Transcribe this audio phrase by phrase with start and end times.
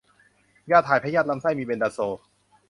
[0.71, 2.15] ยาถ่ายพยาธิลำไส้ มีเบนดาโซล